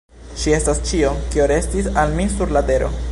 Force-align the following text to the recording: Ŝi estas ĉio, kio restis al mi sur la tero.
Ŝi 0.43 0.53
estas 0.59 0.81
ĉio, 0.91 1.11
kio 1.35 1.47
restis 1.53 1.91
al 2.05 2.17
mi 2.21 2.29
sur 2.37 2.57
la 2.59 2.69
tero. 2.71 2.93